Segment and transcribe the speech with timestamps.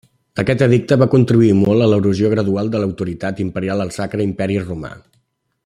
[0.43, 4.95] Aquest edicte va contribuir molt a l'erosió gradual de l'autoritat imperial al Sacre Imperi Romà.